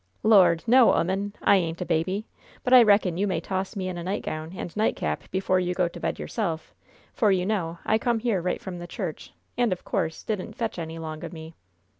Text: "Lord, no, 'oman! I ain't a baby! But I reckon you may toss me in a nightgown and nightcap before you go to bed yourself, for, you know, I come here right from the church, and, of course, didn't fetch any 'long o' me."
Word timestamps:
"Lord, 0.23 0.63
no, 0.65 0.91
'oman! 0.95 1.33
I 1.43 1.57
ain't 1.57 1.79
a 1.79 1.85
baby! 1.85 2.25
But 2.63 2.73
I 2.73 2.81
reckon 2.81 3.17
you 3.17 3.27
may 3.27 3.39
toss 3.39 3.75
me 3.75 3.87
in 3.87 3.99
a 3.99 4.03
nightgown 4.03 4.51
and 4.55 4.75
nightcap 4.75 5.29
before 5.29 5.59
you 5.59 5.75
go 5.75 5.87
to 5.87 5.99
bed 5.99 6.17
yourself, 6.17 6.73
for, 7.13 7.31
you 7.31 7.45
know, 7.45 7.77
I 7.85 7.99
come 7.99 8.17
here 8.17 8.41
right 8.41 8.59
from 8.59 8.79
the 8.79 8.87
church, 8.87 9.31
and, 9.59 9.71
of 9.71 9.85
course, 9.85 10.23
didn't 10.23 10.53
fetch 10.53 10.79
any 10.79 10.97
'long 10.97 11.23
o' 11.23 11.29
me." 11.29 11.53